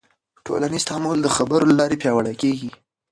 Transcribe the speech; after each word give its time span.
ټولنیز 0.45 0.83
تعامل 0.89 1.17
د 1.21 1.27
خبرو 1.35 1.67
له 1.69 1.75
لارې 1.79 1.99
پیاوړی 2.01 2.35
کېږي. 2.41 2.69